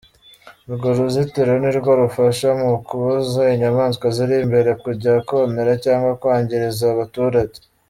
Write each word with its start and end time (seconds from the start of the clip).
Urwo 0.69 0.87
ruzitiro 0.97 1.51
nirwo 1.63 1.91
rufasha 2.01 2.47
mu 2.61 2.71
kubuza 2.87 3.41
inyamaswa 3.55 4.05
ziri 4.15 4.35
imbere 4.45 4.69
kujya 4.83 5.13
konera 5.29 5.73
cyangwa 5.85 6.11
kwangiriza 6.21 6.85
abaturage. 6.95 7.57